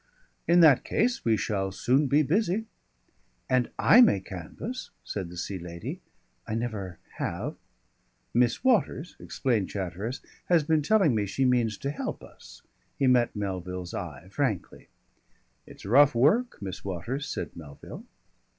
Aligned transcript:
"In 0.47 0.61
that 0.61 0.83
case 0.83 1.23
we 1.23 1.37
shall 1.37 1.71
soon 1.71 2.07
be 2.07 2.23
busy." 2.23 2.65
"And 3.47 3.69
I 3.77 4.01
may 4.01 4.19
canvass," 4.19 4.89
said 5.03 5.29
the 5.29 5.37
Sea 5.37 5.59
Lady. 5.59 6.01
"I 6.47 6.55
never 6.55 6.97
have" 7.19 7.55
"Miss 8.33 8.63
Waters," 8.63 9.15
explained 9.19 9.69
Chatteris, 9.69 10.21
"has 10.45 10.63
been 10.63 10.81
telling 10.81 11.13
me 11.13 11.27
she 11.27 11.45
means 11.45 11.77
to 11.77 11.91
help 11.91 12.23
us." 12.23 12.63
He 12.97 13.05
met 13.05 13.35
Melville's 13.35 13.93
eye 13.93 14.27
frankly. 14.29 14.89
"It's 15.67 15.85
rough 15.85 16.15
work, 16.15 16.59
Miss 16.63 16.83
Waters," 16.83 17.27
said 17.27 17.55
Melville. 17.55 18.03